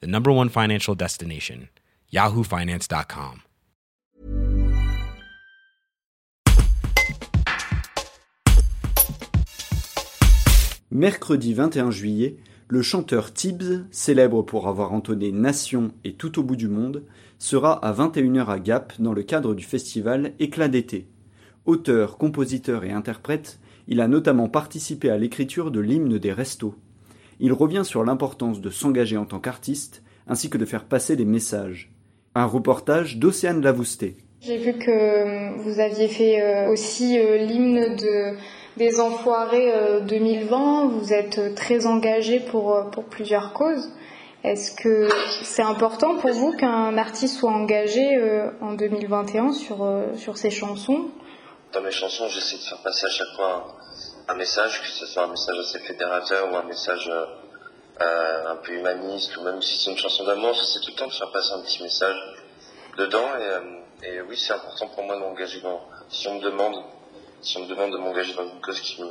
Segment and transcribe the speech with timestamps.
[0.00, 1.68] the number one financial destination,
[2.12, 3.40] yahoofinance.com.
[10.90, 12.36] Mercredi 21 juillet,
[12.68, 17.02] le chanteur Tibbs, célèbre pour avoir entonné Nation et Tout au bout du monde,
[17.40, 21.08] sera à 21h à Gap dans le cadre du festival Éclat d'été.
[21.66, 26.76] Auteur, compositeur et interprète, il a notamment participé à l'écriture de l'hymne des restos.
[27.40, 31.24] Il revient sur l'importance de s'engager en tant qu'artiste, ainsi que de faire passer des
[31.24, 31.92] messages.
[32.34, 34.16] Un reportage d'Océane Lavousté.
[34.40, 38.36] J'ai vu que vous aviez fait euh, aussi euh, l'hymne de
[38.76, 39.72] des Enfoirés
[40.06, 40.84] 2020.
[40.84, 43.90] Euh, vous êtes très engagé pour, pour plusieurs causes.
[44.42, 45.08] Est-ce que
[45.42, 48.04] c'est important pour vous qu'un artiste soit engagé
[48.60, 51.08] en 2021 sur, sur ses chansons?
[51.72, 53.74] Dans mes chansons, j'essaie de faire passer à chaque fois
[54.28, 58.72] un, message, que ce soit un message assez fédérateur ou un message euh, un peu
[58.72, 61.52] humaniste, ou même si c'est une chanson d'amour, j'essaie tout le temps de faire passer
[61.52, 62.16] un petit message
[62.96, 63.28] dedans.
[64.02, 65.80] Et, et oui, c'est important pour moi de m'engager dans.
[66.08, 66.82] Si on me demande
[67.44, 69.10] si on me demande de m'engager dans une cause qui me,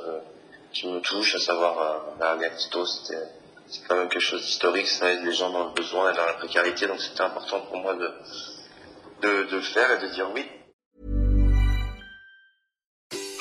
[0.73, 3.28] qui me touche, à savoir euh, la Gactito, c'était
[3.67, 6.25] c'est quand même quelque chose d'historique, ça aide les gens dans le besoin et dans
[6.25, 8.11] la précarité, donc c'était important pour moi de,
[9.22, 10.45] de, de le faire et de dire oui.